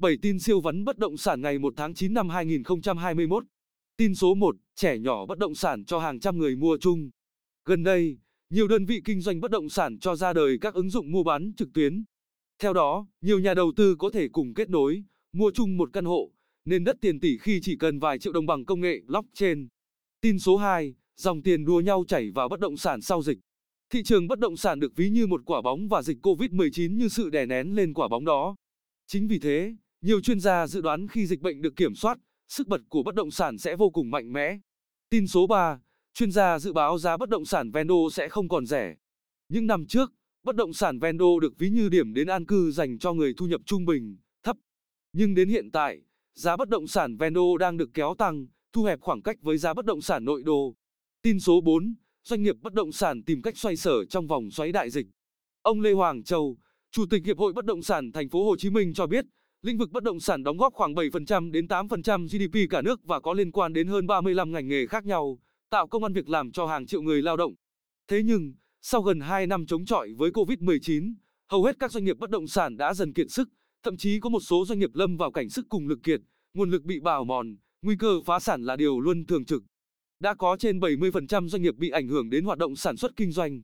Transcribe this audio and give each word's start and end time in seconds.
7 0.00 0.16
tin 0.22 0.38
siêu 0.38 0.60
vắn 0.60 0.84
bất 0.84 0.98
động 0.98 1.16
sản 1.16 1.40
ngày 1.40 1.58
1 1.58 1.74
tháng 1.76 1.94
9 1.94 2.14
năm 2.14 2.28
2021. 2.28 3.44
Tin 3.96 4.14
số 4.14 4.34
1, 4.34 4.56
trẻ 4.76 4.98
nhỏ 4.98 5.26
bất 5.26 5.38
động 5.38 5.54
sản 5.54 5.84
cho 5.84 5.98
hàng 5.98 6.20
trăm 6.20 6.38
người 6.38 6.56
mua 6.56 6.78
chung. 6.80 7.10
Gần 7.64 7.82
đây, 7.82 8.18
nhiều 8.50 8.68
đơn 8.68 8.84
vị 8.84 9.02
kinh 9.04 9.20
doanh 9.20 9.40
bất 9.40 9.50
động 9.50 9.68
sản 9.68 9.98
cho 9.98 10.16
ra 10.16 10.32
đời 10.32 10.58
các 10.60 10.74
ứng 10.74 10.90
dụng 10.90 11.12
mua 11.12 11.22
bán 11.22 11.52
trực 11.56 11.68
tuyến. 11.74 12.04
Theo 12.58 12.72
đó, 12.72 13.06
nhiều 13.20 13.38
nhà 13.38 13.54
đầu 13.54 13.72
tư 13.76 13.96
có 13.98 14.10
thể 14.10 14.28
cùng 14.28 14.54
kết 14.54 14.70
nối, 14.70 15.02
mua 15.32 15.50
chung 15.54 15.76
một 15.76 15.90
căn 15.92 16.04
hộ, 16.04 16.30
nên 16.64 16.84
đất 16.84 16.96
tiền 17.00 17.20
tỷ 17.20 17.38
khi 17.38 17.60
chỉ 17.62 17.76
cần 17.76 17.98
vài 17.98 18.18
triệu 18.18 18.32
đồng 18.32 18.46
bằng 18.46 18.64
công 18.64 18.80
nghệ 18.80 19.00
blockchain. 19.06 19.68
Tin 20.20 20.38
số 20.38 20.56
2, 20.56 20.94
dòng 21.16 21.42
tiền 21.42 21.64
đua 21.64 21.80
nhau 21.80 22.04
chảy 22.08 22.30
vào 22.30 22.48
bất 22.48 22.60
động 22.60 22.76
sản 22.76 23.00
sau 23.00 23.22
dịch. 23.22 23.38
Thị 23.90 24.02
trường 24.02 24.28
bất 24.28 24.38
động 24.38 24.56
sản 24.56 24.80
được 24.80 24.96
ví 24.96 25.10
như 25.10 25.26
một 25.26 25.40
quả 25.44 25.62
bóng 25.62 25.88
và 25.88 26.02
dịch 26.02 26.26
Covid-19 26.26 26.96
như 26.96 27.08
sự 27.08 27.30
đè 27.30 27.46
nén 27.46 27.76
lên 27.76 27.94
quả 27.94 28.08
bóng 28.08 28.24
đó. 28.24 28.56
Chính 29.06 29.28
vì 29.28 29.38
thế, 29.38 29.74
nhiều 30.02 30.20
chuyên 30.20 30.40
gia 30.40 30.66
dự 30.66 30.80
đoán 30.80 31.08
khi 31.08 31.26
dịch 31.26 31.40
bệnh 31.40 31.62
được 31.62 31.76
kiểm 31.76 31.94
soát, 31.94 32.18
sức 32.48 32.68
bật 32.68 32.80
của 32.88 33.02
bất 33.02 33.14
động 33.14 33.30
sản 33.30 33.58
sẽ 33.58 33.76
vô 33.76 33.90
cùng 33.90 34.10
mạnh 34.10 34.32
mẽ. 34.32 34.58
Tin 35.10 35.26
số 35.26 35.46
3, 35.46 35.80
chuyên 36.14 36.30
gia 36.30 36.58
dự 36.58 36.72
báo 36.72 36.98
giá 36.98 37.16
bất 37.16 37.28
động 37.28 37.44
sản 37.44 37.70
Vendo 37.70 37.94
sẽ 38.12 38.28
không 38.28 38.48
còn 38.48 38.66
rẻ. 38.66 38.96
Những 39.48 39.66
năm 39.66 39.86
trước, 39.86 40.12
bất 40.44 40.56
động 40.56 40.72
sản 40.72 40.98
Vendo 40.98 41.26
được 41.40 41.58
ví 41.58 41.70
như 41.70 41.88
điểm 41.88 42.14
đến 42.14 42.26
an 42.26 42.46
cư 42.46 42.70
dành 42.70 42.98
cho 42.98 43.12
người 43.12 43.34
thu 43.36 43.46
nhập 43.46 43.60
trung 43.66 43.84
bình, 43.84 44.18
thấp. 44.42 44.56
Nhưng 45.12 45.34
đến 45.34 45.48
hiện 45.48 45.70
tại, 45.70 46.00
giá 46.34 46.56
bất 46.56 46.68
động 46.68 46.86
sản 46.86 47.16
Vendo 47.16 47.56
đang 47.58 47.76
được 47.76 47.90
kéo 47.94 48.14
tăng, 48.18 48.46
thu 48.72 48.84
hẹp 48.84 49.00
khoảng 49.00 49.22
cách 49.22 49.36
với 49.42 49.58
giá 49.58 49.74
bất 49.74 49.84
động 49.84 50.00
sản 50.00 50.24
nội 50.24 50.42
đô. 50.42 50.74
Tin 51.22 51.40
số 51.40 51.60
4, 51.60 51.94
doanh 52.24 52.42
nghiệp 52.42 52.56
bất 52.60 52.72
động 52.72 52.92
sản 52.92 53.22
tìm 53.22 53.42
cách 53.42 53.56
xoay 53.56 53.76
sở 53.76 54.04
trong 54.04 54.26
vòng 54.26 54.50
xoáy 54.50 54.72
đại 54.72 54.90
dịch. 54.90 55.06
Ông 55.62 55.80
Lê 55.80 55.92
Hoàng 55.92 56.22
Châu, 56.22 56.56
Chủ 56.90 57.06
tịch 57.10 57.26
Hiệp 57.26 57.38
hội 57.38 57.52
Bất 57.52 57.64
động 57.64 57.82
sản 57.82 58.12
Thành 58.12 58.28
phố 58.28 58.44
Hồ 58.44 58.56
Chí 58.56 58.70
Minh 58.70 58.94
cho 58.94 59.06
biết, 59.06 59.24
lĩnh 59.62 59.78
vực 59.78 59.90
bất 59.90 60.02
động 60.02 60.20
sản 60.20 60.42
đóng 60.42 60.56
góp 60.56 60.74
khoảng 60.74 60.94
7% 60.94 61.50
đến 61.50 61.66
8% 61.66 62.26
GDP 62.26 62.70
cả 62.70 62.82
nước 62.82 63.00
và 63.04 63.20
có 63.20 63.32
liên 63.32 63.52
quan 63.52 63.72
đến 63.72 63.88
hơn 63.88 64.06
35 64.06 64.52
ngành 64.52 64.68
nghề 64.68 64.86
khác 64.86 65.06
nhau, 65.06 65.38
tạo 65.70 65.86
công 65.88 66.02
an 66.02 66.12
việc 66.12 66.28
làm 66.28 66.52
cho 66.52 66.66
hàng 66.66 66.86
triệu 66.86 67.02
người 67.02 67.22
lao 67.22 67.36
động. 67.36 67.54
Thế 68.08 68.22
nhưng, 68.22 68.54
sau 68.80 69.02
gần 69.02 69.20
2 69.20 69.46
năm 69.46 69.66
chống 69.66 69.84
chọi 69.84 70.12
với 70.18 70.30
Covid-19, 70.30 71.14
hầu 71.50 71.64
hết 71.64 71.76
các 71.78 71.92
doanh 71.92 72.04
nghiệp 72.04 72.16
bất 72.18 72.30
động 72.30 72.46
sản 72.46 72.76
đã 72.76 72.94
dần 72.94 73.12
kiệt 73.12 73.26
sức, 73.30 73.48
thậm 73.82 73.96
chí 73.96 74.20
có 74.20 74.30
một 74.30 74.40
số 74.40 74.64
doanh 74.64 74.78
nghiệp 74.78 74.90
lâm 74.94 75.16
vào 75.16 75.32
cảnh 75.32 75.48
sức 75.48 75.66
cùng 75.68 75.88
lực 75.88 75.98
kiệt, 76.02 76.20
nguồn 76.54 76.70
lực 76.70 76.82
bị 76.82 77.00
bào 77.00 77.24
mòn, 77.24 77.56
nguy 77.82 77.96
cơ 77.96 78.20
phá 78.26 78.38
sản 78.38 78.62
là 78.62 78.76
điều 78.76 79.00
luôn 79.00 79.26
thường 79.26 79.44
trực. 79.44 79.62
Đã 80.20 80.34
có 80.34 80.56
trên 80.56 80.80
70% 80.80 81.48
doanh 81.48 81.62
nghiệp 81.62 81.76
bị 81.76 81.90
ảnh 81.90 82.08
hưởng 82.08 82.30
đến 82.30 82.44
hoạt 82.44 82.58
động 82.58 82.76
sản 82.76 82.96
xuất 82.96 83.16
kinh 83.16 83.32
doanh. 83.32 83.62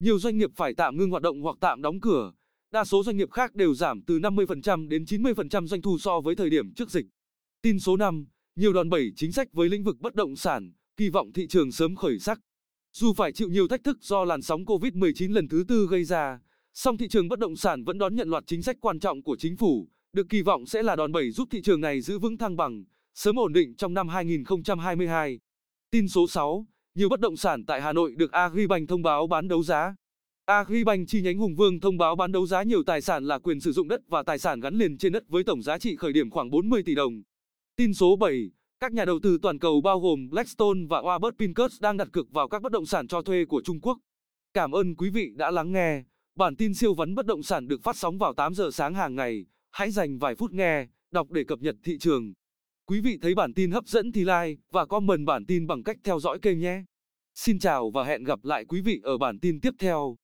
Nhiều 0.00 0.18
doanh 0.18 0.38
nghiệp 0.38 0.50
phải 0.56 0.74
tạm 0.74 0.96
ngưng 0.96 1.10
hoạt 1.10 1.22
động 1.22 1.42
hoặc 1.42 1.56
tạm 1.60 1.82
đóng 1.82 2.00
cửa. 2.00 2.32
Đa 2.74 2.84
số 2.84 3.02
doanh 3.02 3.16
nghiệp 3.16 3.30
khác 3.30 3.54
đều 3.54 3.74
giảm 3.74 4.02
từ 4.02 4.18
50% 4.18 4.88
đến 4.88 5.04
90% 5.04 5.66
doanh 5.66 5.82
thu 5.82 5.98
so 5.98 6.20
với 6.20 6.34
thời 6.34 6.50
điểm 6.50 6.74
trước 6.74 6.90
dịch. 6.90 7.06
Tin 7.62 7.80
số 7.80 7.96
5, 7.96 8.26
nhiều 8.56 8.72
đòn 8.72 8.90
bẩy 8.90 9.12
chính 9.16 9.32
sách 9.32 9.52
với 9.52 9.68
lĩnh 9.68 9.84
vực 9.84 9.96
bất 10.00 10.14
động 10.14 10.36
sản, 10.36 10.72
kỳ 10.96 11.08
vọng 11.08 11.32
thị 11.32 11.46
trường 11.46 11.72
sớm 11.72 11.96
khởi 11.96 12.18
sắc. 12.18 12.40
Dù 12.92 13.12
phải 13.12 13.32
chịu 13.32 13.48
nhiều 13.48 13.68
thách 13.68 13.84
thức 13.84 13.98
do 14.00 14.24
làn 14.24 14.42
sóng 14.42 14.64
Covid-19 14.64 15.32
lần 15.32 15.48
thứ 15.48 15.64
tư 15.68 15.86
gây 15.90 16.04
ra, 16.04 16.40
song 16.72 16.96
thị 16.96 17.08
trường 17.08 17.28
bất 17.28 17.38
động 17.38 17.56
sản 17.56 17.84
vẫn 17.84 17.98
đón 17.98 18.14
nhận 18.14 18.28
loạt 18.28 18.44
chính 18.46 18.62
sách 18.62 18.76
quan 18.80 19.00
trọng 19.00 19.22
của 19.22 19.36
chính 19.36 19.56
phủ, 19.56 19.88
được 20.12 20.26
kỳ 20.28 20.42
vọng 20.42 20.66
sẽ 20.66 20.82
là 20.82 20.96
đòn 20.96 21.12
bẩy 21.12 21.30
giúp 21.30 21.48
thị 21.50 21.62
trường 21.62 21.80
này 21.80 22.00
giữ 22.00 22.18
vững 22.18 22.38
thăng 22.38 22.56
bằng, 22.56 22.84
sớm 23.14 23.38
ổn 23.38 23.52
định 23.52 23.74
trong 23.76 23.94
năm 23.94 24.08
2022. 24.08 25.40
Tin 25.90 26.08
số 26.08 26.26
6, 26.28 26.66
nhiều 26.94 27.08
bất 27.08 27.20
động 27.20 27.36
sản 27.36 27.64
tại 27.66 27.82
Hà 27.82 27.92
Nội 27.92 28.14
được 28.16 28.32
Agribank 28.32 28.88
thông 28.88 29.02
báo 29.02 29.26
bán 29.26 29.48
đấu 29.48 29.62
giá. 29.62 29.94
Agribank 30.46 31.08
chi 31.08 31.22
nhánh 31.22 31.38
Hùng 31.38 31.54
Vương 31.54 31.80
thông 31.80 31.98
báo 31.98 32.16
bán 32.16 32.32
đấu 32.32 32.46
giá 32.46 32.62
nhiều 32.62 32.82
tài 32.86 33.00
sản 33.00 33.24
là 33.24 33.38
quyền 33.38 33.60
sử 33.60 33.72
dụng 33.72 33.88
đất 33.88 34.00
và 34.08 34.22
tài 34.22 34.38
sản 34.38 34.60
gắn 34.60 34.74
liền 34.74 34.98
trên 34.98 35.12
đất 35.12 35.28
với 35.28 35.44
tổng 35.44 35.62
giá 35.62 35.78
trị 35.78 35.96
khởi 35.96 36.12
điểm 36.12 36.30
khoảng 36.30 36.50
40 36.50 36.82
tỷ 36.82 36.94
đồng. 36.94 37.22
Tin 37.76 37.94
số 37.94 38.16
7, 38.16 38.50
các 38.80 38.92
nhà 38.92 39.04
đầu 39.04 39.18
tư 39.22 39.38
toàn 39.42 39.58
cầu 39.58 39.80
bao 39.80 40.00
gồm 40.00 40.28
Blackstone 40.30 40.80
và 40.88 41.00
Warburg 41.00 41.32
Pincus 41.38 41.82
đang 41.82 41.96
đặt 41.96 42.08
cược 42.12 42.30
vào 42.30 42.48
các 42.48 42.62
bất 42.62 42.72
động 42.72 42.86
sản 42.86 43.08
cho 43.08 43.22
thuê 43.22 43.44
của 43.44 43.62
Trung 43.64 43.80
Quốc. 43.80 43.98
Cảm 44.54 44.72
ơn 44.72 44.94
quý 44.96 45.10
vị 45.10 45.32
đã 45.36 45.50
lắng 45.50 45.72
nghe. 45.72 46.02
Bản 46.36 46.56
tin 46.56 46.74
siêu 46.74 46.94
vấn 46.94 47.14
bất 47.14 47.26
động 47.26 47.42
sản 47.42 47.68
được 47.68 47.82
phát 47.82 47.96
sóng 47.96 48.18
vào 48.18 48.34
8 48.34 48.54
giờ 48.54 48.70
sáng 48.72 48.94
hàng 48.94 49.14
ngày. 49.14 49.46
Hãy 49.70 49.90
dành 49.90 50.18
vài 50.18 50.34
phút 50.34 50.52
nghe, 50.52 50.86
đọc 51.10 51.30
để 51.30 51.44
cập 51.44 51.58
nhật 51.58 51.76
thị 51.84 51.98
trường. 51.98 52.32
Quý 52.86 53.00
vị 53.00 53.18
thấy 53.22 53.34
bản 53.34 53.54
tin 53.54 53.70
hấp 53.70 53.86
dẫn 53.86 54.12
thì 54.12 54.20
like 54.20 54.62
và 54.70 54.86
comment 54.86 55.26
bản 55.26 55.46
tin 55.46 55.66
bằng 55.66 55.82
cách 55.82 55.96
theo 56.04 56.20
dõi 56.20 56.38
kênh 56.38 56.58
nhé. 56.58 56.84
Xin 57.34 57.58
chào 57.58 57.90
và 57.90 58.04
hẹn 58.04 58.24
gặp 58.24 58.44
lại 58.44 58.64
quý 58.64 58.80
vị 58.80 59.00
ở 59.02 59.18
bản 59.18 59.40
tin 59.40 59.60
tiếp 59.60 59.74
theo. 59.78 60.16